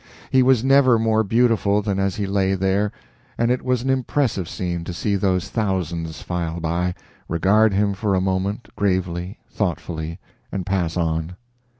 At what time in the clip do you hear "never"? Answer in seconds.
0.63-0.97